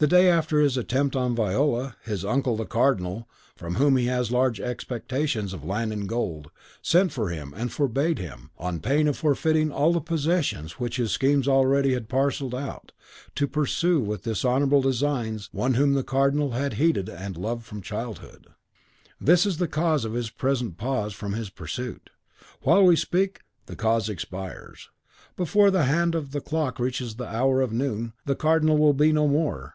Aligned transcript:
The 0.00 0.06
day 0.06 0.30
after 0.30 0.60
his 0.60 0.76
attempt 0.76 1.16
on 1.16 1.34
Viola, 1.34 1.96
his 2.04 2.24
uncle, 2.24 2.56
the 2.56 2.66
Cardinal, 2.66 3.28
from 3.56 3.74
whom 3.74 3.96
he 3.96 4.06
has 4.06 4.30
large 4.30 4.60
expectations 4.60 5.52
of 5.52 5.64
land 5.64 5.92
and 5.92 6.08
gold, 6.08 6.52
sent 6.80 7.10
for 7.10 7.30
him, 7.30 7.52
and 7.56 7.72
forbade 7.72 8.20
him, 8.20 8.50
on 8.58 8.78
pain 8.78 9.08
of 9.08 9.16
forfeiting 9.18 9.72
all 9.72 9.92
the 9.92 10.00
possessions 10.00 10.78
which 10.78 10.98
his 10.98 11.10
schemes 11.10 11.48
already 11.48 11.94
had 11.94 12.08
parcelled 12.08 12.54
out, 12.54 12.92
to 13.34 13.48
pursue 13.48 13.98
with 13.98 14.22
dishonourable 14.22 14.80
designs 14.80 15.48
one 15.50 15.74
whom 15.74 15.94
the 15.94 16.04
Cardinal 16.04 16.52
had 16.52 16.74
heeded 16.74 17.08
and 17.08 17.36
loved 17.36 17.66
from 17.66 17.82
childhood. 17.82 18.46
This 19.20 19.44
is 19.44 19.56
the 19.56 19.66
cause 19.66 20.04
of 20.04 20.12
his 20.12 20.30
present 20.30 20.76
pause 20.76 21.12
from 21.12 21.32
his 21.32 21.50
pursuit. 21.50 22.10
While 22.62 22.84
we 22.84 22.94
speak, 22.94 23.40
the 23.66 23.74
cause 23.74 24.08
expires. 24.08 24.90
Before 25.36 25.72
the 25.72 25.86
hand 25.86 26.14
of 26.14 26.30
the 26.30 26.40
clock 26.40 26.78
reaches 26.78 27.16
the 27.16 27.26
hour 27.26 27.60
of 27.60 27.72
noon, 27.72 28.12
the 28.26 28.36
Cardinal 28.36 28.78
will 28.78 28.94
be 28.94 29.10
no 29.12 29.26
more. 29.26 29.74